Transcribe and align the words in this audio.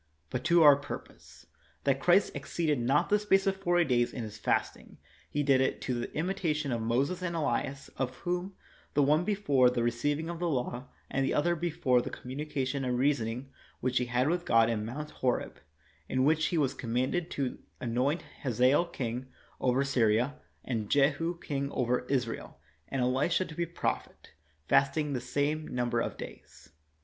But 0.31 0.43
to 0.45 0.63
our 0.63 0.77
purpose: 0.77 1.45
that 1.83 1.99
Christ 1.99 2.31
exceeded 2.33 2.79
not 2.79 3.09
the 3.09 3.19
space 3.19 3.45
of 3.45 3.55
forty 3.57 3.83
days 3.85 4.11
in 4.11 4.23
His 4.23 4.39
fasting, 4.39 4.97
He 5.29 5.43
did 5.43 5.61
it 5.61 5.79
to 5.81 5.93
the 5.93 6.11
imitation 6.15 6.71
of 6.71 6.81
Moses 6.81 7.21
and 7.21 7.35
Elias; 7.35 7.87
of 7.97 8.15
whom, 8.15 8.55
the 8.95 9.03
one 9.03 9.23
before 9.23 9.69
the 9.69 9.83
receiving 9.83 10.27
of 10.27 10.39
the 10.39 10.49
law, 10.49 10.87
and 11.11 11.23
the 11.23 11.35
other 11.35 11.55
before 11.55 12.01
the 12.01 12.09
communication 12.09 12.83
and 12.83 12.97
reasoning 12.97 13.51
which 13.79 13.99
he 13.99 14.05
had 14.05 14.27
with 14.27 14.43
God 14.43 14.71
in 14.71 14.83
Mount 14.83 15.11
Horeb, 15.11 15.59
in 16.09 16.25
which 16.25 16.47
he 16.47 16.57
was 16.57 16.73
commanded 16.73 17.29
to 17.33 17.59
anoint 17.79 18.23
Hazael 18.41 18.85
king 18.85 19.27
over 19.59 19.83
Syria, 19.83 20.37
and 20.65 20.89
Jehu 20.89 21.37
king 21.39 21.69
over 21.73 22.05
Israel, 22.07 22.59
and 22.87 23.03
Elisha 23.03 23.45
to 23.45 23.53
be 23.53 23.67
prophet, 23.67 24.31
fasted 24.67 25.13
the 25.13 25.21
same 25.21 25.67
number 25.67 25.99
of 25.99 26.17
days. 26.17 26.71